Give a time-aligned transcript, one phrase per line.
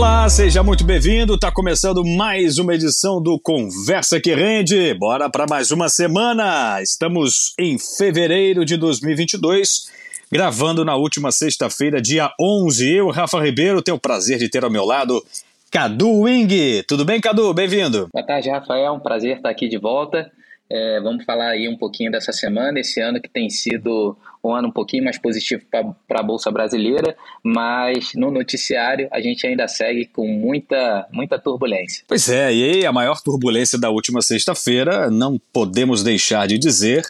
[0.00, 1.38] Olá, seja muito bem-vindo.
[1.38, 4.94] Tá começando mais uma edição do Conversa que Rende.
[4.94, 6.80] Bora para mais uma semana.
[6.80, 9.90] Estamos em fevereiro de 2022,
[10.32, 12.90] gravando na última sexta-feira, dia 11.
[12.90, 15.22] Eu, Rafa Ribeiro, tenho o prazer de ter ao meu lado
[15.70, 16.82] Cadu Wing.
[16.88, 17.52] Tudo bem, Cadu?
[17.52, 18.08] Bem-vindo.
[18.10, 18.94] Boa tarde, Rafael.
[18.94, 20.32] Um prazer estar aqui de volta.
[20.70, 24.68] É, vamos falar aí um pouquinho dessa semana, esse ano que tem sido um ano
[24.68, 30.06] um pouquinho mais positivo para a Bolsa Brasileira, mas no noticiário a gente ainda segue
[30.06, 32.04] com muita, muita turbulência.
[32.08, 37.04] Pois é, e a maior turbulência da última sexta-feira, não podemos deixar de dizer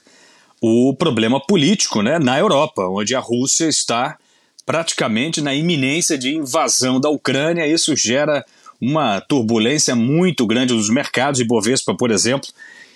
[0.61, 4.19] o problema político né, na Europa, onde a Rússia está
[4.67, 7.67] praticamente na iminência de invasão da Ucrânia.
[7.67, 8.45] Isso gera
[8.81, 11.41] uma turbulência muito grande nos mercados.
[11.41, 12.49] E Bovespa, por exemplo,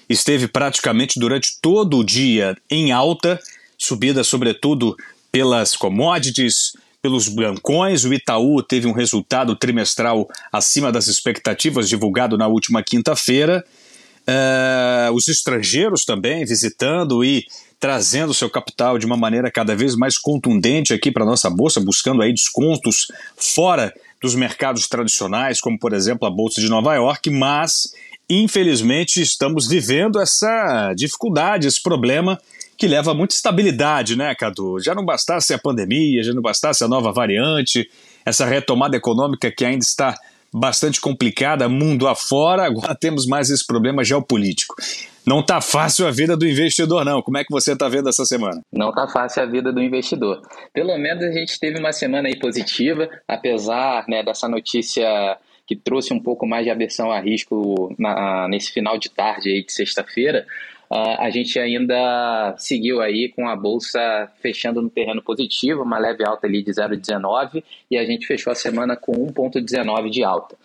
[0.08, 3.40] esteve praticamente durante todo o dia em alta,
[3.84, 4.96] subida sobretudo
[5.30, 8.04] pelas commodities, pelos bancões.
[8.04, 13.64] O Itaú teve um resultado trimestral acima das expectativas, divulgado na última quinta-feira.
[14.26, 17.44] Uh, os estrangeiros também visitando e
[17.78, 22.22] trazendo seu capital de uma maneira cada vez mais contundente aqui para nossa bolsa, buscando
[22.22, 27.92] aí descontos fora dos mercados tradicionais, como por exemplo a bolsa de Nova York, mas
[28.30, 32.40] infelizmente, estamos vivendo essa dificuldade, esse problema
[32.76, 34.80] que leva muita estabilidade, né, Cadu?
[34.80, 37.88] Já não bastasse a pandemia, já não bastasse a nova variante,
[38.24, 40.14] essa retomada econômica que ainda está
[40.52, 44.76] bastante complicada mundo afora, agora temos mais esse problema geopolítico.
[45.26, 47.22] Não está fácil a vida do investidor, não.
[47.22, 48.60] Como é que você está vendo essa semana?
[48.72, 50.42] Não está fácil a vida do investidor.
[50.72, 56.12] Pelo menos a gente teve uma semana aí positiva, apesar né, dessa notícia que trouxe
[56.12, 60.46] um pouco mais de aversão a risco na, nesse final de tarde aí de sexta-feira,
[60.90, 66.46] a gente ainda seguiu aí com a bolsa fechando no terreno positivo, uma leve alta
[66.46, 70.56] ali de 0,19 e a gente fechou a semana com 1,19 de alta.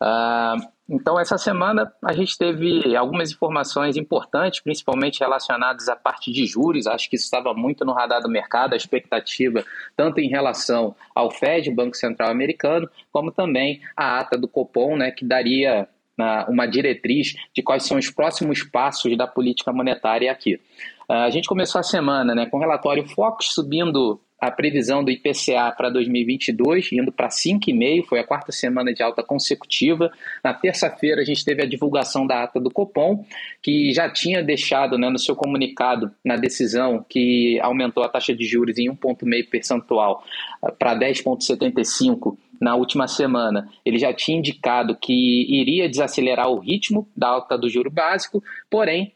[0.00, 6.44] Uh, então, essa semana a gente teve algumas informações importantes, principalmente relacionadas à parte de
[6.44, 6.86] juros.
[6.86, 9.64] Acho que isso estava muito no radar do mercado, a expectativa,
[9.96, 15.10] tanto em relação ao Fed, Banco Central Americano, como também a ata do Copom, né,
[15.10, 15.88] que daria
[16.48, 20.54] uma diretriz de quais são os próximos passos da política monetária aqui.
[21.08, 25.10] Uh, a gente começou a semana né, com o relatório Fox subindo a previsão do
[25.12, 30.10] IPCA para 2022, indo para 5,5, foi a quarta semana de alta consecutiva.
[30.42, 33.24] Na terça-feira, a gente teve a divulgação da ata do Copom,
[33.62, 38.44] que já tinha deixado né, no seu comunicado, na decisão que aumentou a taxa de
[38.44, 40.24] juros em 1,5 percentual
[40.60, 47.08] ah, para 10,75 na última semana, ele já tinha indicado que iria desacelerar o ritmo
[47.16, 49.12] da alta do juro básico, porém,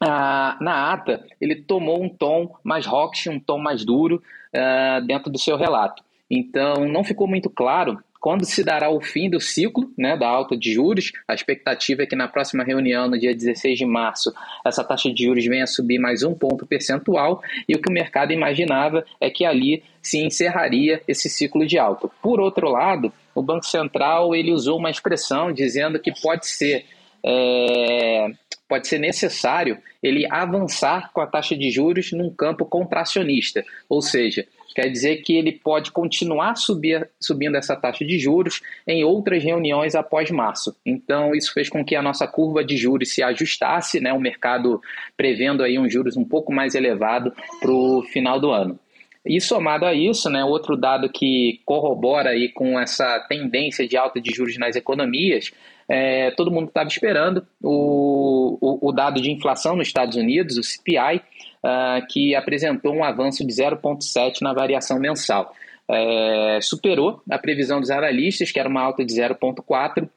[0.00, 4.22] ah, na ata, ele tomou um tom mais rock, um tom mais duro
[4.54, 6.02] uh, dentro do seu relato.
[6.30, 10.56] Então, não ficou muito claro quando se dará o fim do ciclo né, da alta
[10.56, 11.10] de juros.
[11.26, 14.32] A expectativa é que na próxima reunião, no dia 16 de março,
[14.64, 17.92] essa taxa de juros venha a subir mais um ponto percentual, e o que o
[17.92, 22.08] mercado imaginava é que ali se encerraria esse ciclo de alta.
[22.22, 26.86] Por outro lado, o Banco Central ele usou uma expressão dizendo que pode ser
[27.24, 28.28] é,
[28.72, 34.46] pode ser necessário ele avançar com a taxa de juros num campo contracionista, ou seja,
[34.74, 39.94] quer dizer que ele pode continuar subir, subindo essa taxa de juros em outras reuniões
[39.94, 40.74] após março.
[40.86, 44.80] Então, isso fez com que a nossa curva de juros se ajustasse, né, o mercado
[45.18, 47.30] prevendo aí um juros um pouco mais elevado
[47.60, 48.80] para o final do ano.
[49.26, 54.18] E somado a isso, né, outro dado que corrobora aí com essa tendência de alta
[54.18, 55.52] de juros nas economias
[55.94, 60.62] é, todo mundo estava esperando o, o, o, dado de inflação nos Estados Unidos, o
[60.62, 61.20] CPI, uh,
[61.62, 65.54] ah, que apresentou um avanço de 0,7 na variação mensal.
[65.90, 70.08] É, superou a previsão dos analistas, que era uma alta de 0,4,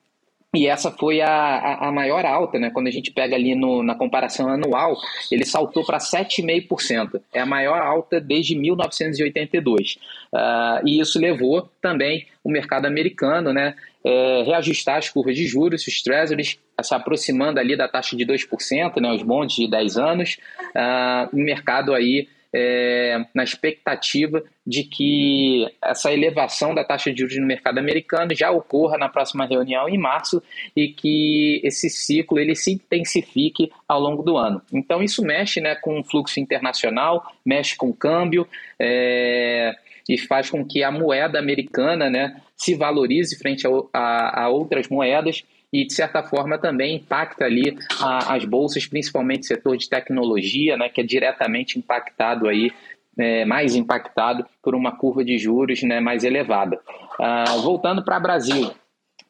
[0.55, 2.69] e essa foi a, a, a, maior alta, né?
[2.69, 4.95] Quando a gente pega ali no, na comparação anual,
[5.29, 7.21] ele saltou para 7,5%.
[7.33, 9.97] É a maior alta desde 1982.
[10.33, 13.75] Uh, e isso levou também o mercado americano né,
[14.05, 19.01] é, reajustar as curvas de juros, os treasuries se aproximando ali da taxa de 2%,
[19.01, 20.37] né, os bondes de 10 anos,
[20.75, 27.37] uh, o mercado aí é, na expectativa de que essa elevação da taxa de juros
[27.37, 30.41] no mercado americano já ocorra na próxima reunião em março
[30.73, 34.61] e que esse ciclo ele se intensifique ao longo do ano.
[34.71, 38.47] Então isso mexe né, com o fluxo internacional, mexe com o câmbio
[38.79, 39.75] é,
[40.07, 44.87] e faz com que a moeda americana né, se valorize frente a, a, a outras
[44.87, 45.43] moedas
[45.73, 50.77] e, de certa forma, também impacta ali a, as bolsas, principalmente o setor de tecnologia,
[50.77, 52.71] né, que é diretamente impactado aí
[53.17, 56.79] é, mais impactado por uma curva de juros né, mais elevada.
[57.19, 58.71] Uh, voltando para Brasil,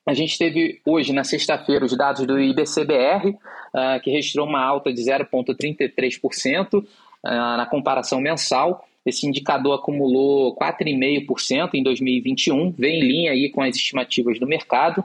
[0.07, 3.35] a gente teve hoje, na sexta-feira, os dados do IBCBR,
[3.73, 6.85] ah, que registrou uma alta de 0,33% uh,
[7.23, 8.87] na comparação mensal.
[9.05, 15.03] Esse indicador acumulou 4,5% em 2021, vem em linha aí com as estimativas do mercado.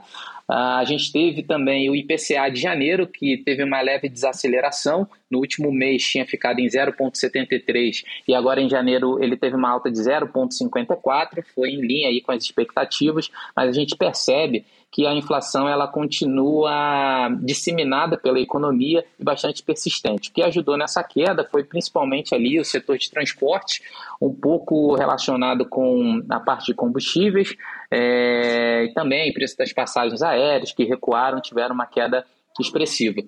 [0.49, 5.07] Uh, a gente teve também o IPCA de janeiro, que teve uma leve desaceleração.
[5.29, 9.89] No último mês tinha ficado em 0,73 e agora em janeiro ele teve uma alta
[9.89, 15.13] de 0,54, foi em linha aí com as expectativas, mas a gente percebe que a
[15.13, 20.29] inflação ela continua disseminada pela economia e bastante persistente.
[20.29, 23.81] O que ajudou nessa queda foi principalmente ali o setor de transporte,
[24.21, 27.55] um pouco relacionado com a parte de combustíveis
[27.89, 32.25] é, e também preço das passagens aéreas que recuaram, tiveram uma queda
[32.59, 33.21] expressiva.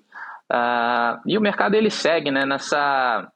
[0.52, 3.32] Uh, e o mercado ele segue né, nessa,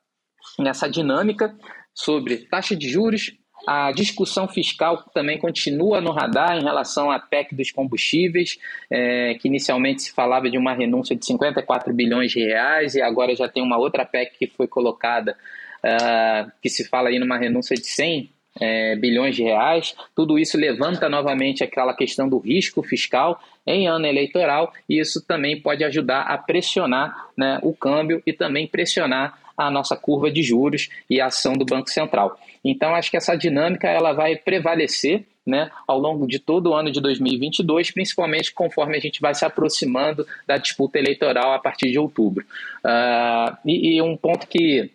[0.59, 1.57] nessa dinâmica
[1.95, 3.33] sobre taxa de juros,
[3.67, 8.59] a discussão fiscal também continua no radar em relação à PEC dos combustíveis,
[8.91, 13.35] é, que inicialmente se falava de uma renúncia de 54 bilhões de reais e agora
[13.35, 15.37] já tem uma outra PEC que foi colocada,
[15.85, 19.95] uh, que se fala aí numa renúncia de 100 é, bilhões de reais.
[20.15, 25.61] Tudo isso levanta novamente aquela questão do risco fiscal em ano eleitoral e isso também
[25.61, 30.89] pode ajudar a pressionar né, o câmbio e também pressionar a nossa curva de juros
[31.11, 32.39] e a ação do Banco Central.
[32.65, 36.93] Então, acho que essa dinâmica ela vai prevalecer né, ao longo de todo o ano
[36.93, 41.99] de 2022, principalmente conforme a gente vai se aproximando da disputa eleitoral a partir de
[41.99, 42.45] outubro.
[42.85, 44.91] Uh, e, e um ponto que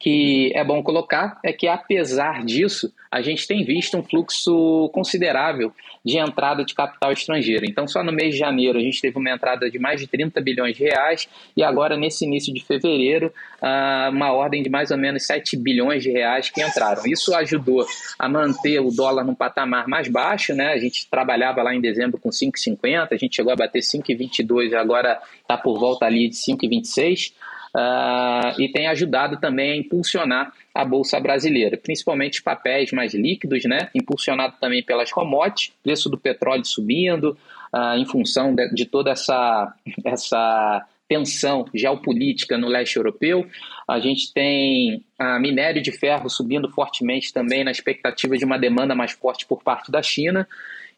[0.00, 5.72] que é bom colocar é que, apesar disso, a gente tem visto um fluxo considerável
[6.02, 7.66] de entrada de capital estrangeiro.
[7.66, 10.40] Então, só no mês de janeiro a gente teve uma entrada de mais de 30
[10.40, 13.30] bilhões de reais e agora, nesse início de fevereiro,
[13.60, 17.02] ah, uma ordem de mais ou menos 7 bilhões de reais que entraram.
[17.04, 17.84] Isso ajudou
[18.18, 20.72] a manter o dólar num patamar mais baixo, né?
[20.72, 24.76] A gente trabalhava lá em dezembro com 5,50, a gente chegou a bater 5,22 e
[24.76, 27.32] agora está por volta ali de 5,26
[27.76, 33.88] uh, e tem ajudado também a impulsionar a Bolsa Brasileira, principalmente papéis mais líquidos, né?
[33.94, 37.36] impulsionado também pelas commodities, preço do petróleo subindo,
[37.74, 39.74] uh, em função de, de toda essa,
[40.04, 43.44] essa tensão geopolítica no leste europeu.
[43.88, 48.94] A gente tem a minério de ferro subindo fortemente também na expectativa de uma demanda
[48.94, 50.46] mais forte por parte da China.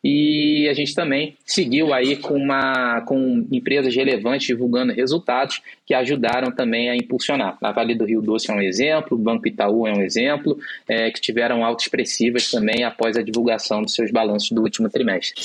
[0.05, 6.51] E a gente também seguiu aí com, uma, com empresas relevantes divulgando resultados que ajudaram
[6.51, 7.57] também a impulsionar.
[7.63, 10.59] A Vale do Rio Doce é um exemplo, o Banco Itaú é um exemplo,
[10.89, 15.41] é, que tiveram altas expressivas também após a divulgação dos seus balanços do último trimestre.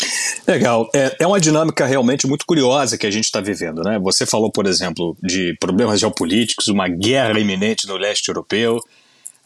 [0.48, 0.90] Legal.
[0.96, 3.84] É, é uma dinâmica realmente muito curiosa que a gente está vivendo.
[3.84, 4.00] Né?
[4.00, 8.80] Você falou, por exemplo, de problemas geopolíticos, uma guerra iminente no leste europeu.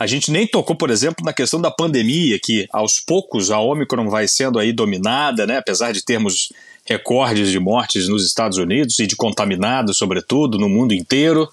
[0.02, 4.10] A gente nem tocou, por exemplo, na questão da pandemia, que aos poucos a Omicron
[4.10, 5.58] vai sendo aí dominada, né?
[5.58, 6.52] apesar de termos
[6.84, 11.48] recordes de mortes nos Estados Unidos e de contaminados, sobretudo, no mundo inteiro.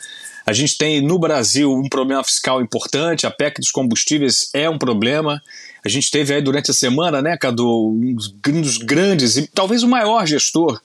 [0.46, 4.78] A gente tem no Brasil um problema fiscal importante, a PEC dos combustíveis é um
[4.78, 5.42] problema.
[5.84, 9.88] A gente teve aí durante a semana, né, Cadu, um dos grandes e talvez o
[9.88, 10.80] maior gestor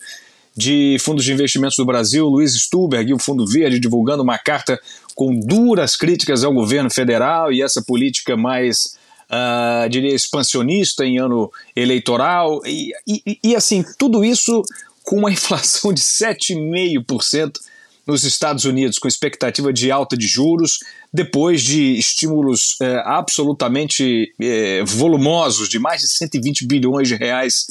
[0.56, 4.80] de fundos de investimentos do Brasil, Luiz Stuberg, o Fundo Verde, divulgando uma carta
[5.16, 8.98] com duras críticas ao governo federal e essa política mais,
[9.30, 12.62] uh, diria, expansionista em ano eleitoral.
[12.66, 14.64] E, e, e assim, tudo isso
[15.04, 17.60] com uma inflação de 7,5%
[18.06, 20.80] nos Estados Unidos, com expectativa de alta de juros,
[21.12, 27.68] depois de estímulos eh, absolutamente eh, volumosos de mais de 120 bilhões de reais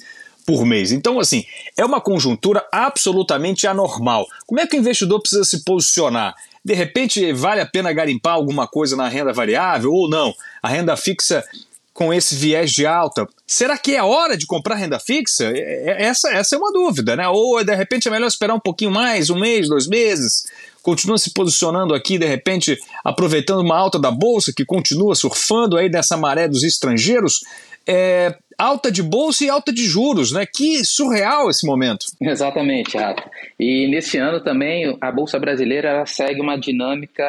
[0.46, 0.90] por mês.
[0.90, 1.44] Então, assim,
[1.76, 4.26] é uma conjuntura absolutamente anormal.
[4.46, 6.34] Como é que o investidor precisa se posicionar?
[6.64, 10.32] De repente, vale a pena garimpar alguma coisa na renda variável ou não?
[10.62, 11.44] A renda fixa
[11.92, 13.28] com esse viés de alta.
[13.46, 15.44] Será que é hora de comprar renda fixa?
[15.44, 15.58] É,
[15.90, 17.28] é, essa, essa é uma dúvida, né?
[17.28, 20.44] Ou de repente é melhor esperar um pouquinho mais, um mês, dois meses?
[20.82, 25.88] Continua se posicionando aqui, de repente, aproveitando uma alta da bolsa que continua surfando aí
[25.88, 27.40] nessa maré dos estrangeiros?
[27.86, 30.46] É, alta de bolsa e alta de juros, né?
[30.46, 32.06] Que surreal esse momento.
[32.20, 33.28] Exatamente, Rafa.
[33.58, 37.24] E nesse ano também a bolsa brasileira segue uma dinâmica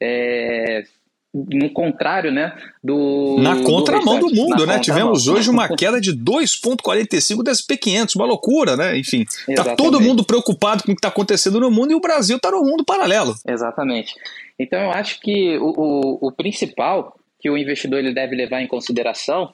[0.00, 0.84] é,
[1.34, 2.56] no contrário, né?
[2.82, 4.78] Do, Na contramão do, do mundo, Na né?
[4.78, 8.96] Tivemos hoje uma queda de 2,45 das P500, uma loucura, né?
[8.96, 12.36] Enfim, está todo mundo preocupado com o que está acontecendo no mundo e o Brasil
[12.36, 13.34] está no mundo paralelo.
[13.46, 14.14] Exatamente.
[14.56, 18.68] Então eu acho que o, o, o principal que o investidor ele deve levar em
[18.68, 19.52] consideração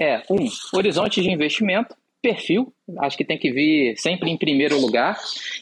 [0.00, 5.16] é, um, horizonte de investimento, perfil, acho que tem que vir sempre em primeiro lugar.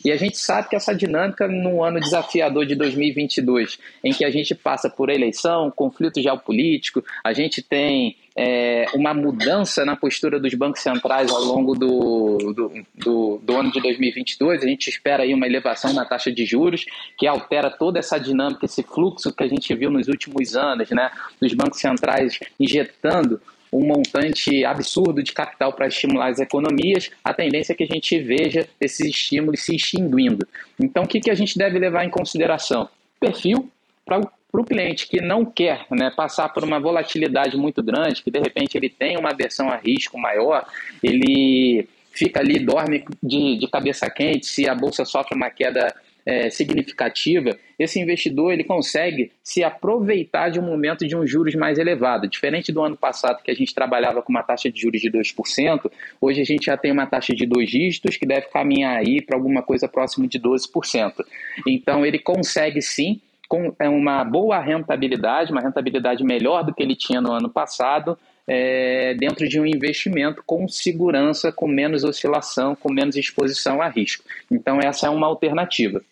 [0.04, 4.30] E a gente sabe que essa dinâmica no ano desafiador de 2022, em que a
[4.30, 10.52] gente passa por eleição, conflito geopolítico, a gente tem é, uma mudança na postura dos
[10.54, 14.62] bancos centrais ao longo do, do, do, do, ano de 2022.
[14.62, 16.84] A gente espera aí uma elevação na taxa de juros,
[17.16, 21.10] que altera toda essa dinâmica, esse fluxo que a gente viu nos últimos anos, né,
[21.40, 23.40] dos bancos centrais injetando
[23.72, 28.18] um montante absurdo de capital para estimular as economias, a tendência é que a gente
[28.18, 30.46] veja esses estímulos se extinguindo.
[30.80, 32.88] Então, o que, que a gente deve levar em consideração?
[33.20, 33.70] Perfil
[34.04, 34.20] para
[34.52, 38.76] o cliente que não quer né, passar por uma volatilidade muito grande, que de repente
[38.76, 40.66] ele tem uma aversão a risco maior,
[41.02, 45.94] ele fica ali, dorme de, de cabeça quente, se a bolsa sofre uma queda
[46.28, 51.78] é, significativa, esse investidor ele consegue se aproveitar de um momento de um juros mais
[51.78, 52.28] elevado.
[52.28, 55.90] Diferente do ano passado, que a gente trabalhava com uma taxa de juros de 2%,
[56.20, 59.38] hoje a gente já tem uma taxa de dois dígitos que deve caminhar aí para
[59.38, 61.24] alguma coisa próximo de 12%.
[61.66, 66.94] Então ele consegue sim com é, uma boa rentabilidade, uma rentabilidade melhor do que ele
[66.94, 72.92] tinha no ano passado, é, dentro de um investimento com segurança, com menos oscilação, com
[72.92, 74.24] menos exposição a risco.
[74.50, 76.02] Então, essa é uma alternativa.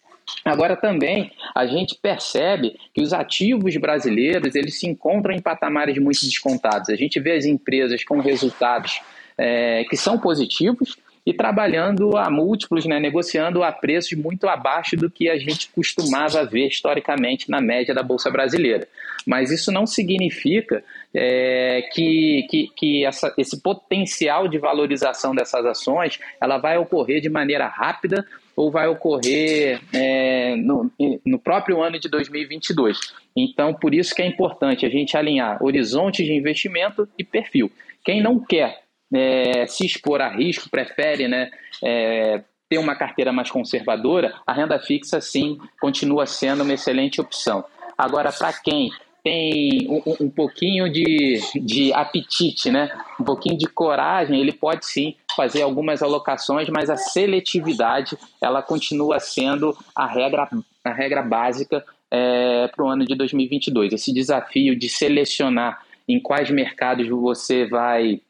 [0.44, 6.20] Agora também a gente percebe que os ativos brasileiros eles se encontram em patamares muito
[6.20, 6.88] descontados.
[6.88, 9.00] A gente vê as empresas com resultados
[9.38, 15.10] é, que são positivos e trabalhando a múltiplos, né, negociando a preços muito abaixo do
[15.10, 18.86] que a gente costumava ver historicamente na média da Bolsa Brasileira.
[19.26, 26.20] Mas isso não significa é, que, que, que essa, esse potencial de valorização dessas ações
[26.40, 28.24] ela vai ocorrer de maneira rápida
[28.56, 30.90] ou vai ocorrer é, no,
[31.24, 32.98] no próprio ano de 2022.
[33.36, 37.70] Então, por isso que é importante a gente alinhar horizonte de investimento e perfil.
[38.02, 38.82] Quem não quer
[39.14, 41.50] é, se expor a risco, prefere né,
[41.84, 47.64] é, ter uma carteira mais conservadora, a renda fixa, sim, continua sendo uma excelente opção.
[47.96, 48.90] Agora, para quem
[49.22, 52.88] tem um, um, pouquinho de, de apetite, né?
[53.18, 59.20] um pouquinho de coragem, ele pode sim fazer algumas alocações, mas a seletividade ela continua
[59.20, 60.48] sendo a regra,
[60.82, 63.92] a regra básica é, para o ano de 2022.
[63.92, 68.20] Esse desafio de selecionar em quais mercados você vai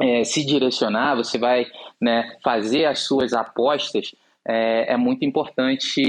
[0.00, 1.66] é, se direcionar, você vai
[2.00, 4.14] né, fazer as suas apostas,
[4.46, 6.02] é, é muito importante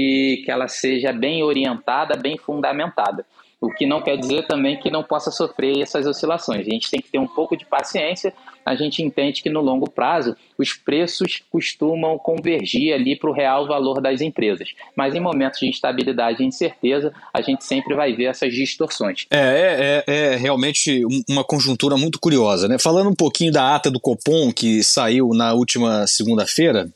[0.44, 3.24] que ela seja bem orientada, bem fundamentada.
[3.60, 6.66] O que não quer dizer também que não possa sofrer essas oscilações.
[6.66, 8.34] A gente tem que ter um pouco de paciência.
[8.66, 13.68] A gente entende que no longo prazo os preços costumam convergir ali para o real
[13.68, 14.70] valor das empresas.
[14.96, 19.26] Mas em momentos de instabilidade e incerteza, a gente sempre vai ver essas distorções.
[19.30, 22.66] É, é, é, é realmente uma conjuntura muito curiosa.
[22.66, 22.76] Né?
[22.76, 26.88] Falando um pouquinho da ata do Copom que saiu na última segunda-feira,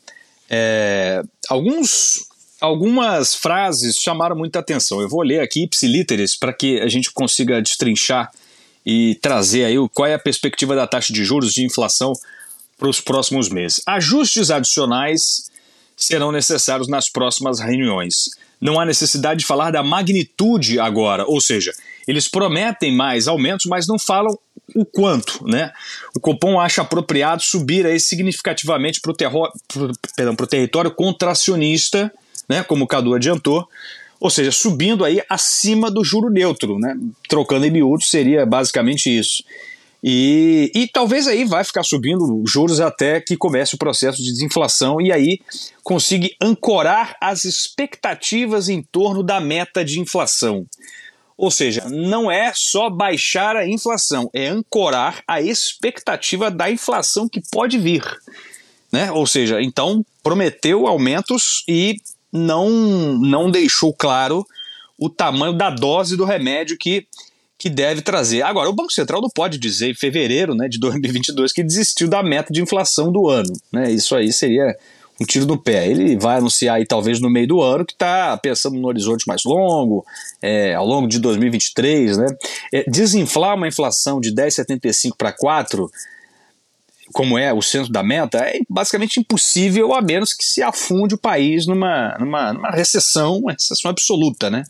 [0.50, 2.28] é, alguns
[2.60, 5.00] algumas frases chamaram muita atenção.
[5.00, 8.30] Eu vou ler aqui ipsilíteres para que a gente consiga destrinchar
[8.84, 12.12] e trazer aí qual é a perspectiva da taxa de juros de inflação
[12.78, 13.80] para os próximos meses.
[13.86, 15.50] Ajustes adicionais
[15.96, 18.30] serão necessários nas próximas reuniões.
[18.60, 21.72] Não há necessidade de falar da magnitude agora, ou seja,
[22.06, 24.38] eles prometem mais aumentos, mas não falam
[24.74, 25.72] o quanto, né?
[26.14, 32.12] O Copom acha apropriado subir aí significativamente para o território contracionista
[32.50, 33.68] né, como o Cadu adiantou,
[34.20, 36.94] ou seja, subindo aí acima do juro neutro, né,
[37.28, 39.42] trocando em miúdos seria basicamente isso.
[40.02, 45.00] E, e talvez aí vai ficar subindo juros até que comece o processo de desinflação
[45.00, 45.40] e aí
[45.82, 50.66] consiga ancorar as expectativas em torno da meta de inflação.
[51.36, 57.42] Ou seja, não é só baixar a inflação, é ancorar a expectativa da inflação que
[57.50, 58.02] pode vir.
[58.92, 59.10] Né?
[59.12, 61.96] Ou seja, então prometeu aumentos e
[62.32, 62.70] não,
[63.18, 64.46] não deixou claro
[64.98, 67.06] o tamanho da dose do remédio que,
[67.58, 68.42] que deve trazer.
[68.42, 72.22] Agora, o Banco Central não pode dizer em fevereiro né, de 2022 que desistiu da
[72.22, 73.52] meta de inflação do ano.
[73.72, 73.90] Né?
[73.90, 74.76] Isso aí seria
[75.20, 75.88] um tiro no pé.
[75.88, 79.42] Ele vai anunciar aí talvez no meio do ano que está pensando no horizonte mais
[79.44, 80.04] longo,
[80.40, 82.26] é, ao longo de 2023, né?
[82.72, 85.90] É, desinflar uma inflação de 10,75 para 4
[87.12, 91.18] como é o centro da meta, é basicamente impossível, a menos que se afunde o
[91.18, 94.64] país numa, numa, numa recessão, uma recessão absoluta, né?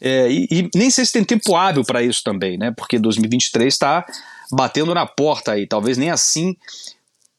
[0.00, 2.72] É, e, e, nem sei se tem tempo hábil para isso também, né?
[2.76, 4.04] Porque 2023 está
[4.50, 6.56] batendo na porta aí, talvez nem assim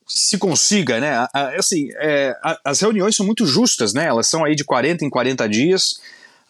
[0.08, 1.28] se consiga, né?
[1.58, 4.06] Assim, é, as reuniões são muito justas, né?
[4.06, 6.00] Elas são aí de 40 em 40 dias.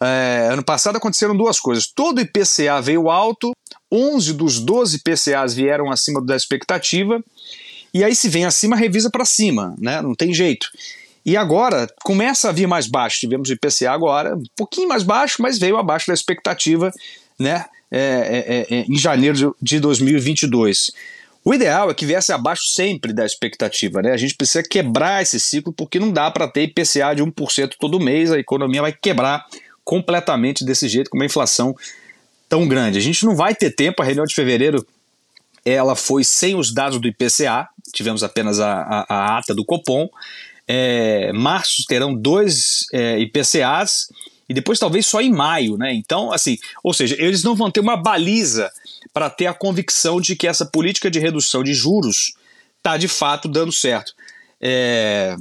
[0.00, 1.86] É, ano passado aconteceram duas coisas.
[1.86, 3.52] Todo IPCA veio alto,
[3.90, 7.22] 11 dos 12 IPCAs vieram acima da expectativa
[7.94, 10.02] e aí se vem acima, revisa para cima, né?
[10.02, 10.66] Não tem jeito.
[11.24, 13.20] E agora começa a vir mais baixo.
[13.20, 16.92] Tivemos o IPCA agora, um pouquinho mais baixo, mas veio abaixo da expectativa,
[17.38, 17.64] né?
[17.90, 20.90] É, é, é, é em janeiro de 2022.
[21.44, 24.12] O ideal é que viesse abaixo sempre da expectativa, né?
[24.12, 28.00] A gente precisa quebrar esse ciclo porque não dá para ter IPCA de 1% todo
[28.00, 29.46] mês, a economia vai quebrar
[29.84, 31.76] completamente desse jeito com uma inflação
[32.48, 32.98] tão grande.
[32.98, 34.84] A gente não vai ter tempo, a reunião de fevereiro
[35.64, 40.08] ela foi sem os dados do IPCA, tivemos apenas a, a, a ata do Copom.
[40.66, 44.08] É, março terão dois é, IPCAs
[44.48, 45.92] e depois talvez só em maio, né?
[45.94, 48.70] Então, assim, ou seja, eles não vão ter uma baliza
[49.12, 52.34] para ter a convicção de que essa política de redução de juros
[52.78, 54.12] está de fato dando certo.
[54.60, 55.36] É...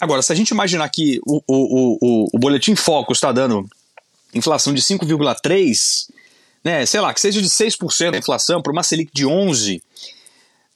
[0.00, 3.66] Agora, se a gente imaginar que o, o, o, o boletim Focus está dando
[4.34, 6.08] inflação de 5,3%,
[6.64, 9.80] né, sei lá, que seja de 6% a inflação para uma Selic de 11%,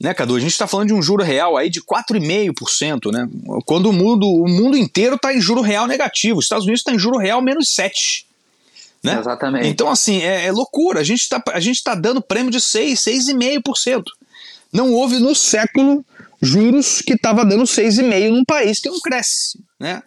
[0.00, 0.36] né, Cadu?
[0.36, 3.28] A gente está falando de um juro real aí de 4,5%, né?
[3.64, 6.38] Quando o mundo, o mundo inteiro está em juro real negativo.
[6.38, 8.28] Os Estados Unidos está em juro real menos 7%.
[9.02, 9.18] Né?
[9.18, 9.66] Exatamente.
[9.66, 11.00] Então, assim, é, é loucura.
[11.00, 14.04] A gente está tá dando prêmio de 6, 6,5%.
[14.72, 16.04] Não houve no século
[16.40, 19.58] juros que estava dando 6,5% num país que não cresce.
[19.80, 20.02] Né?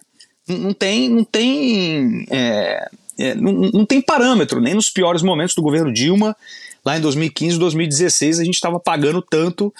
[0.48, 5.54] Não, não tem, não tem é, é, não, não tem parâmetro, nem nos piores momentos
[5.54, 6.36] do governo Dilma,
[6.84, 9.72] lá em 2015, 2016, a gente estava pagando tanto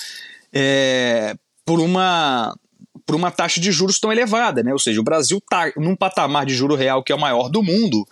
[0.52, 1.34] é,
[1.64, 2.54] por uma
[3.04, 4.72] por uma taxa de juros tão elevada, né?
[4.72, 7.62] Ou seja, o Brasil está num patamar de juro real que é o maior do
[7.62, 8.06] mundo.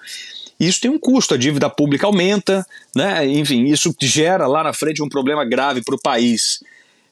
[0.58, 3.26] Isso tem um custo, a dívida pública aumenta, né?
[3.26, 6.60] Enfim, isso gera lá na frente um problema grave para o país.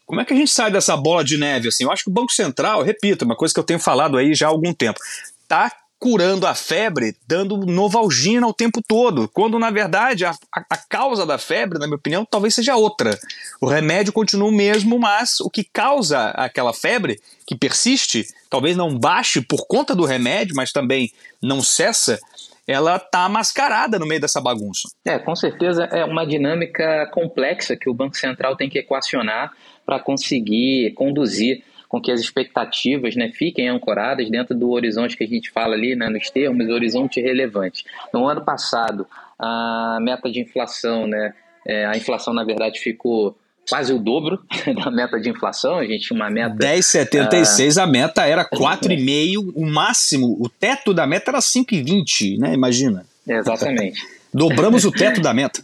[0.05, 1.85] Como é que a gente sai dessa bola de neve assim?
[1.85, 4.47] Eu acho que o Banco Central, repito, uma coisa que eu tenho falado aí já
[4.47, 4.99] há algum tempo,
[5.47, 11.26] tá curando a febre, dando novalgina o tempo todo, quando na verdade a, a, causa
[11.26, 13.19] da febre, na minha opinião, talvez seja outra.
[13.61, 18.97] O remédio continua o mesmo, mas o que causa aquela febre, que persiste, talvez não
[18.97, 21.11] baixe por conta do remédio, mas também
[21.43, 22.19] não cessa,
[22.67, 24.88] ela está mascarada no meio dessa bagunça.
[25.05, 29.52] É, com certeza é uma dinâmica complexa que o Banco Central tem que equacionar
[29.87, 35.29] para conseguir conduzir com que as expectativas né, fiquem ancoradas dentro do horizonte que a
[35.29, 37.85] gente fala ali, né, nos termos, horizonte relevante.
[38.13, 39.07] No ano passado,
[39.39, 41.33] a meta de inflação, né,
[41.67, 43.37] é, a inflação na verdade ficou
[43.69, 44.41] quase o dobro
[44.85, 45.77] da meta de inflação.
[45.77, 46.55] A gente tinha uma meta.
[46.57, 52.55] 10,76, uh, a meta era 4,5, o máximo, o teto da meta era 5,20, né?
[52.55, 53.05] Imagina.
[53.27, 54.03] Exatamente.
[54.33, 55.63] Dobramos o teto da meta.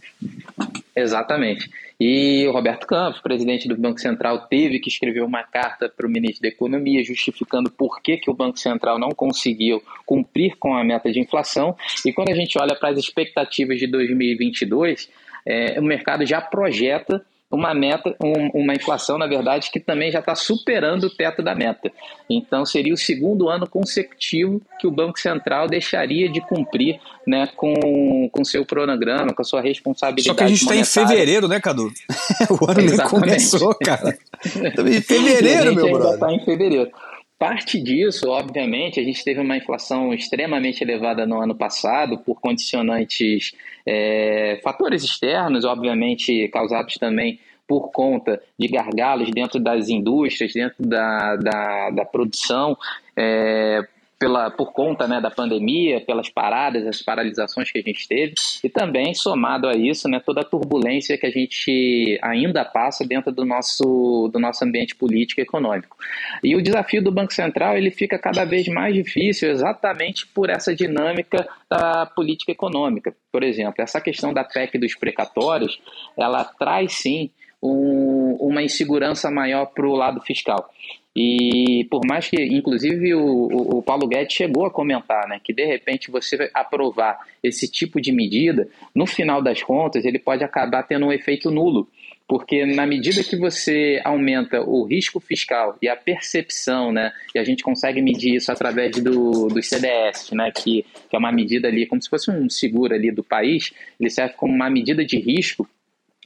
[0.95, 1.69] Exatamente.
[1.99, 6.09] E o Roberto Campos, presidente do Banco Central, teve que escrever uma carta para o
[6.09, 10.83] ministro da Economia justificando por que, que o Banco Central não conseguiu cumprir com a
[10.85, 11.75] meta de inflação.
[12.05, 15.09] E quando a gente olha para as expectativas de 2022,
[15.45, 17.25] é, o mercado já projeta
[17.55, 21.55] uma meta, um, uma inflação, na verdade, que também já está superando o teto da
[21.55, 21.91] meta.
[22.29, 28.29] Então, seria o segundo ano consecutivo que o Banco Central deixaria de cumprir né, com
[28.33, 30.27] o seu cronograma, com a sua responsabilidade.
[30.27, 31.91] Só que a gente está em fevereiro, né, Cadu?
[32.49, 34.17] o ano nem começou, cara.
[34.45, 36.13] em fevereiro, meu brother.
[36.13, 36.91] está em fevereiro.
[37.37, 43.51] Parte disso, obviamente, a gente teve uma inflação extremamente elevada no ano passado por condicionantes,
[43.85, 51.35] é, fatores externos, obviamente causados também por conta de gargalos dentro das indústrias, dentro da,
[51.35, 52.77] da, da produção,
[53.17, 53.85] é,
[54.25, 58.33] pela, por conta né, da pandemia, pelas paradas, as paralisações que a gente teve,
[58.63, 63.31] e também somado a isso, né, toda a turbulência que a gente ainda passa dentro
[63.31, 65.95] do nosso, do nosso ambiente político e econômico.
[66.43, 70.73] E o desafio do Banco Central ele fica cada vez mais difícil exatamente por essa
[70.73, 73.15] dinâmica da política econômica.
[73.31, 75.79] Por exemplo, essa questão da PEC dos precatórios,
[76.17, 77.29] ela traz sim
[77.61, 80.67] um, uma insegurança maior para o lado fiscal.
[81.15, 85.63] E por mais que, inclusive, o, o, Paulo Guedes chegou a comentar né, que de
[85.65, 91.05] repente você aprovar esse tipo de medida, no final das contas, ele pode acabar tendo
[91.05, 91.87] um efeito nulo.
[92.27, 97.43] Porque na medida que você aumenta o risco fiscal e a percepção, né, e a
[97.45, 101.85] gente consegue medir isso através do, dos CDS, né, que, que é uma medida ali,
[101.85, 105.69] como se fosse um seguro ali do país, ele serve como uma medida de risco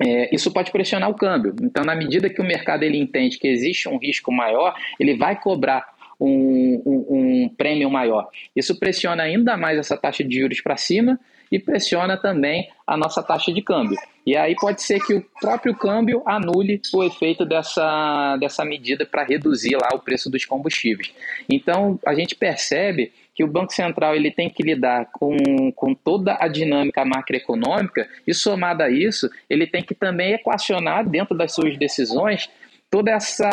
[0.01, 1.53] é, isso pode pressionar o câmbio.
[1.61, 5.39] Então, na medida que o mercado ele entende que existe um risco maior, ele vai
[5.39, 5.85] cobrar
[6.19, 8.27] um, um, um prêmio maior.
[8.55, 11.19] Isso pressiona ainda mais essa taxa de juros para cima
[11.51, 13.97] e pressiona também a nossa taxa de câmbio.
[14.29, 19.23] E aí pode ser que o próprio câmbio anule o efeito dessa, dessa medida para
[19.23, 21.11] reduzir lá o preço dos combustíveis.
[21.49, 26.37] Então, a gente percebe que o Banco Central ele tem que lidar com, com toda
[26.39, 31.75] a dinâmica macroeconômica e, somado a isso, ele tem que também equacionar dentro das suas
[31.75, 32.47] decisões
[32.89, 33.47] toda essa,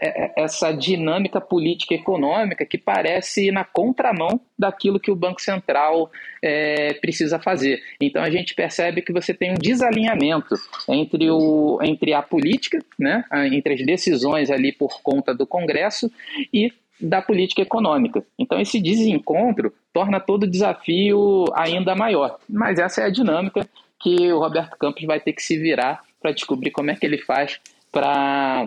[0.00, 5.40] é, é, essa dinâmica política econômica que parece ir na contramão daquilo que o Banco
[5.40, 6.10] Central
[6.42, 7.80] é, precisa fazer.
[8.00, 10.56] Então a gente percebe que você tem um desalinhamento
[10.88, 16.10] entre, o, entre a política, né, entre as decisões ali por conta do Congresso
[16.52, 18.24] e da política econômica.
[18.38, 22.38] Então esse desencontro torna todo o desafio ainda maior.
[22.48, 23.68] Mas essa é a dinâmica
[24.00, 27.18] que o Roberto Campos vai ter que se virar para descobrir como é que ele
[27.18, 27.60] faz
[27.94, 28.66] para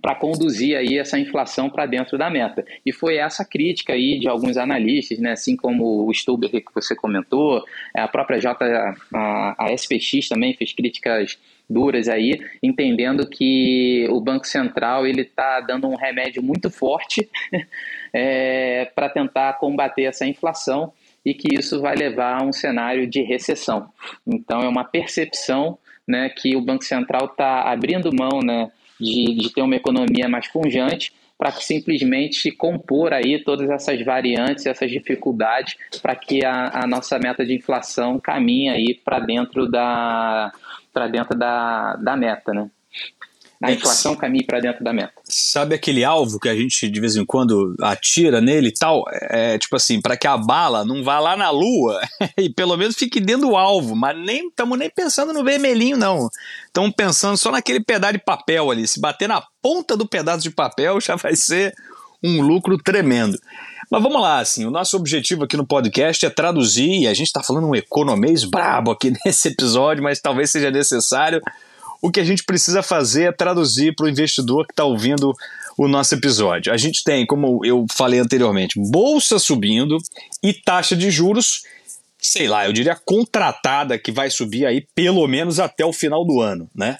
[0.00, 2.64] para conduzir aí essa inflação para dentro da meta.
[2.84, 6.96] E foi essa crítica aí de alguns analistas, né, assim como o Stuber que você
[6.96, 8.64] comentou, a própria J,
[9.14, 11.38] a, a SPX também fez críticas
[11.70, 17.30] duras aí, entendendo que o Banco Central ele está dando um remédio muito forte
[18.12, 20.92] é, para tentar combater essa inflação
[21.24, 23.88] e que isso vai levar a um cenário de recessão.
[24.26, 25.78] Então é uma percepção
[26.12, 28.70] né, que o Banco Central está abrindo mão né,
[29.00, 34.90] de, de ter uma economia mais pungente para simplesmente compor aí todas essas variantes, essas
[34.90, 40.52] dificuldades, para que a, a, nossa meta de inflação caminhe aí para dentro da
[40.92, 42.70] para dentro da, da meta, né?
[43.62, 45.12] A inflação caminhe para dentro da meta.
[45.24, 49.04] Sabe aquele alvo que a gente de vez em quando atira nele e tal?
[49.10, 52.00] É tipo assim, para que a bala não vá lá na lua
[52.36, 56.28] e pelo menos fique dentro do alvo, mas nem estamos nem pensando no vermelhinho não.
[56.66, 58.86] Estamos pensando só naquele pedaço de papel ali.
[58.86, 61.72] Se bater na ponta do pedaço de papel já vai ser
[62.22, 63.38] um lucro tremendo.
[63.90, 67.26] Mas vamos lá, assim, o nosso objetivo aqui no podcast é traduzir, e a gente
[67.26, 71.42] está falando um economês brabo aqui nesse episódio, mas talvez seja necessário
[72.02, 75.32] o que a gente precisa fazer é traduzir para o investidor que está ouvindo
[75.78, 76.72] o nosso episódio.
[76.72, 79.98] A gente tem, como eu falei anteriormente, bolsa subindo
[80.42, 81.62] e taxa de juros,
[82.18, 86.40] sei lá, eu diria contratada, que vai subir aí pelo menos até o final do
[86.40, 86.98] ano, né?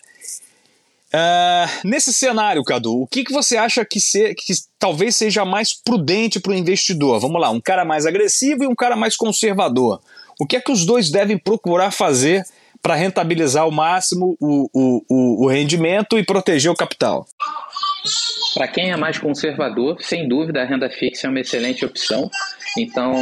[1.15, 5.75] Uh, nesse cenário, Cadu, o que, que você acha que, se, que talvez seja mais
[5.75, 7.21] prudente para o investidor?
[7.21, 10.01] Vamos lá, um cara mais agressivo e um cara mais conservador.
[10.41, 12.47] O que é que os dois devem procurar fazer
[12.83, 17.25] para rentabilizar ao máximo o, o, o, o rendimento e proteger o capital?
[18.55, 22.29] Para quem é mais conservador, sem dúvida a renda fixa é uma excelente opção.
[22.77, 23.13] Então,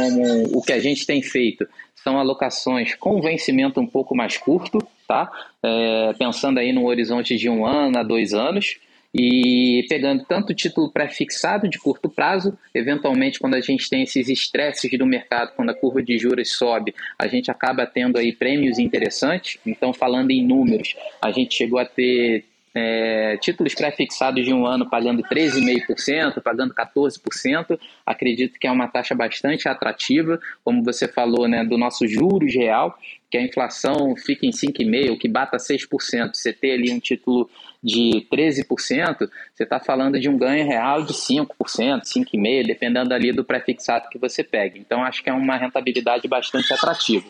[0.51, 1.67] o que a gente tem feito
[2.03, 5.31] são alocações com vencimento um pouco mais curto, tá?
[5.61, 8.77] É, pensando aí no horizonte de um ano a dois anos
[9.13, 14.89] e pegando tanto título pré-fixado de curto prazo, eventualmente quando a gente tem esses estresses
[14.97, 19.59] do mercado, quando a curva de juros sobe, a gente acaba tendo aí prêmios interessantes.
[19.65, 24.89] Então, falando em números, a gente chegou a ter é, títulos pré-fixados de um ano
[24.89, 31.65] pagando 13,5%, pagando 14%, acredito que é uma taxa bastante atrativa, como você falou, né,
[31.65, 32.97] do nosso juros real,
[33.31, 37.49] que a inflação fica em 5,5%, que bata 6%, você ter ali um título
[37.81, 38.67] de 13%,
[39.55, 44.19] você está falando de um ganho real de 5%, 5,5%, dependendo ali do pré-fixado que
[44.19, 44.77] você pega.
[44.77, 47.25] Então, acho que é uma rentabilidade bastante atrativa.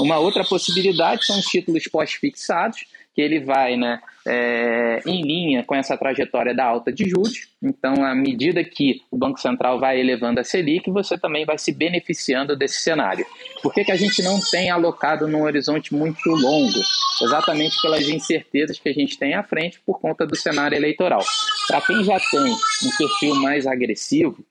[0.00, 2.84] Uma outra possibilidade são os títulos pós-fixados,
[3.16, 7.48] que ele vai né, é, em linha com essa trajetória da alta de juros.
[7.62, 11.72] Então, à medida que o Banco Central vai elevando a Selic, você também vai se
[11.72, 13.24] beneficiando desse cenário.
[13.62, 16.78] Por que, que a gente não tem alocado num horizonte muito longo?
[17.22, 21.24] Exatamente pelas incertezas que a gente tem à frente por conta do cenário eleitoral.
[21.68, 24.44] Para quem já tem um perfil mais agressivo,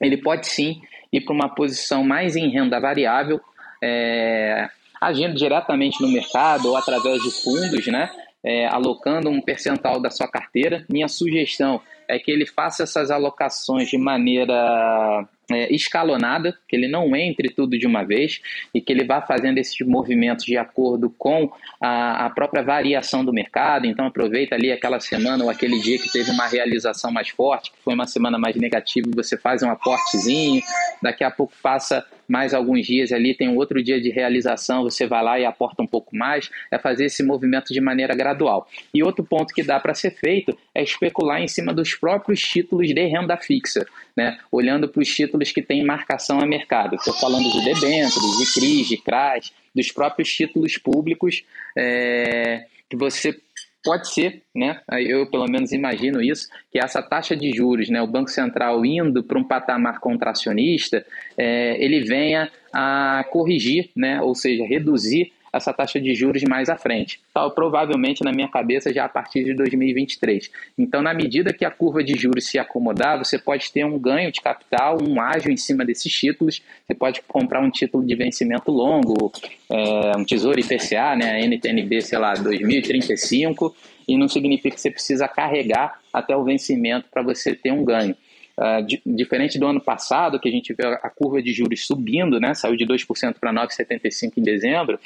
[0.00, 0.80] ele pode sim
[1.12, 3.40] ir para uma posição mais em renda variável,
[3.82, 4.70] é,
[5.04, 8.10] agindo diretamente no mercado ou através de fundos, né?
[8.42, 10.84] É, alocando um percentual da sua carteira.
[10.88, 17.14] Minha sugestão é que ele faça essas alocações de maneira é, escalonada, que ele não
[17.14, 18.40] entre tudo de uma vez
[18.72, 23.32] e que ele vá fazendo esses movimentos de acordo com a, a, própria variação do
[23.32, 23.86] mercado.
[23.86, 27.78] Então aproveita ali aquela semana ou aquele dia que teve uma realização mais forte, que
[27.82, 30.62] foi uma semana mais negativa, você faz um aportezinho,
[31.02, 35.06] daqui a pouco passa mais alguns dias ali, tem um outro dia de realização, você
[35.06, 38.68] vai lá e aporta um pouco mais, é fazer esse movimento de maneira gradual.
[38.92, 42.88] E outro ponto que dá para ser feito é especular em cima dos próprios títulos
[42.88, 44.38] de renda fixa, né?
[44.50, 46.96] olhando para os títulos que têm marcação a mercado.
[46.96, 51.44] Estou falando de debêntures, de CRIs, de CRAS, dos próprios títulos públicos
[51.76, 53.38] é, que você
[53.84, 54.80] pode ser, né?
[55.00, 59.22] Eu pelo menos imagino isso, que essa taxa de juros, né, o Banco Central indo
[59.22, 61.04] para um patamar contracionista,
[61.36, 66.76] é, ele venha a corrigir, né, ou seja, reduzir essa taxa de juros mais à
[66.76, 67.20] frente.
[67.30, 70.50] Então, provavelmente, na minha cabeça, já a partir de 2023.
[70.76, 74.32] Então, na medida que a curva de juros se acomodar, você pode ter um ganho
[74.32, 76.60] de capital, um ágio em cima desses títulos.
[76.86, 79.32] Você pode comprar um título de vencimento longo,
[79.70, 83.74] é, um tesouro IPCA, né, NTNB, sei lá, 2035,
[84.08, 88.16] e não significa que você precisa carregar até o vencimento para você ter um ganho.
[88.56, 92.54] Uh, diferente do ano passado, que a gente vê a curva de juros subindo, né,
[92.54, 94.96] saiu de 2% para 9,75% em dezembro,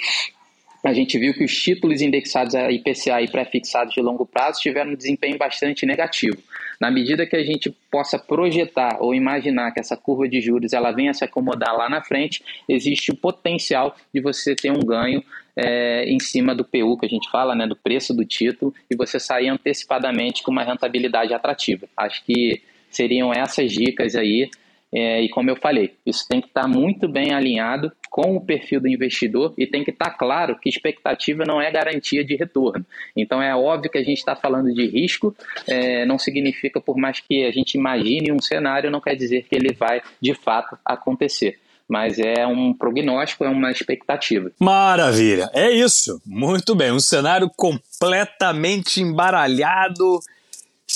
[0.85, 4.93] a gente viu que os títulos indexados a IPCA e pré-fixados de longo prazo tiveram
[4.93, 6.39] um desempenho bastante negativo.
[6.81, 10.93] Na medida que a gente possa projetar ou imaginar que essa curva de juros ela
[10.93, 15.23] venha se acomodar lá na frente, existe o potencial de você ter um ganho
[15.57, 18.95] é, em cima do PU, que a gente fala, né, do preço do título, e
[18.95, 21.89] você sair antecipadamente com uma rentabilidade atrativa.
[21.97, 24.49] Acho que seriam essas dicas aí.
[24.93, 28.41] É, e como eu falei, isso tem que estar tá muito bem alinhado com o
[28.41, 32.35] perfil do investidor e tem que estar tá claro que expectativa não é garantia de
[32.37, 32.85] retorno.
[33.15, 37.21] Então é óbvio que a gente está falando de risco, é, não significa, por mais
[37.21, 41.59] que a gente imagine um cenário, não quer dizer que ele vai de fato acontecer
[41.91, 44.53] mas é um prognóstico, é uma expectativa.
[44.61, 46.21] Maravilha, é isso.
[46.27, 50.21] Muito bem, um cenário completamente embaralhado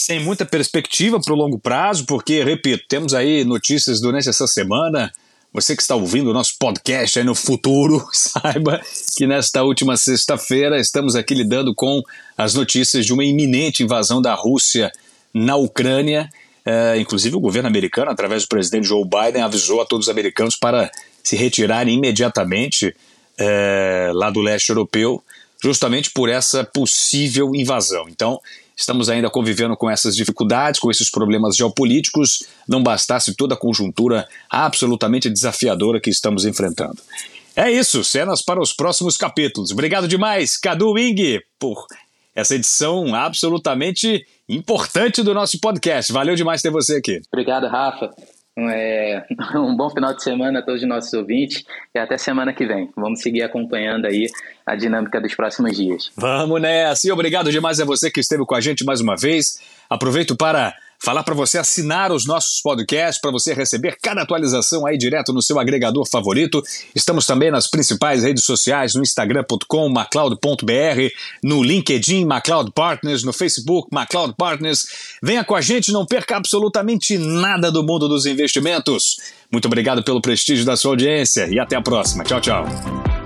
[0.04, 5.12] sem muita perspectiva para o longo prazo, porque, repito, temos aí notícias durante essa semana.
[5.52, 8.80] Você que está ouvindo o nosso podcast aí no futuro, saiba
[9.16, 12.02] que nesta última sexta-feira estamos aqui lidando com
[12.36, 14.90] as notícias de uma iminente invasão da Rússia
[15.32, 16.28] na Ucrânia.
[16.64, 20.56] É, inclusive, o governo americano, através do presidente Joe Biden, avisou a todos os americanos
[20.56, 20.90] para
[21.22, 22.92] se retirarem imediatamente
[23.38, 25.22] é, lá do leste europeu,
[25.62, 28.08] justamente por essa possível invasão.
[28.08, 28.40] Então,
[28.82, 34.26] Estamos ainda convivendo com essas dificuldades, com esses problemas geopolíticos, não bastasse toda a conjuntura
[34.50, 36.96] absolutamente desafiadora que estamos enfrentando.
[37.54, 39.70] É isso, cenas para os próximos capítulos.
[39.70, 41.86] Obrigado demais, Cadu Wing, por
[42.34, 46.12] essa edição absolutamente importante do nosso podcast.
[46.12, 47.20] Valeu demais ter você aqui.
[47.32, 48.10] Obrigado, Rafa.
[48.58, 49.24] É,
[49.56, 52.90] um bom final de semana a todos os nossos ouvintes e até semana que vem.
[52.96, 54.26] Vamos seguir acompanhando aí
[54.66, 56.10] a dinâmica dos próximos dias.
[56.16, 57.08] Vamos nessa!
[57.08, 59.60] E obrigado demais a você que esteve com a gente mais uma vez.
[59.88, 64.96] Aproveito para falar para você assinar os nossos podcasts, para você receber cada atualização aí
[64.96, 66.62] direto no seu agregador favorito.
[66.94, 73.88] Estamos também nas principais redes sociais, no instagram.com, macleod.br, no LinkedIn, Macleod Partners, no Facebook,
[73.92, 74.86] Macleod Partners.
[75.22, 79.16] Venha com a gente, não perca absolutamente nada do mundo dos investimentos.
[79.50, 82.24] Muito obrigado pelo prestígio da sua audiência e até a próxima.
[82.24, 83.21] Tchau, tchau.